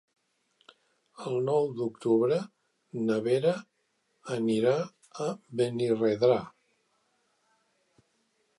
El 1.31 1.35
nou 1.49 1.67
d'octubre 1.79 2.39
na 3.09 3.17
Vera 3.27 3.53
anirà 4.37 4.73
a 5.27 5.31
Benirredrà. 5.61 6.39